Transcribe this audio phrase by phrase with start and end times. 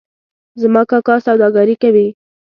[0.61, 2.07] زما کاکا سوداګري کوي